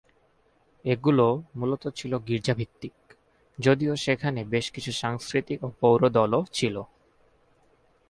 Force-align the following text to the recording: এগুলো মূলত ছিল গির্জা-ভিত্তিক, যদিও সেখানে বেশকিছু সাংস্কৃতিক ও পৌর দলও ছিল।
এগুলো 0.85 1.25
মূলত 1.55 1.83
ছিল 1.89 2.11
গির্জা-ভিত্তিক, 2.27 2.95
যদিও 3.59 3.93
সেখানে 3.95 4.39
বেশকিছু 4.45 4.91
সাংস্কৃতিক 4.91 5.59
ও 5.63 5.69
পৌর 5.79 6.01
দলও 6.09 6.41
ছিল। 6.53 6.75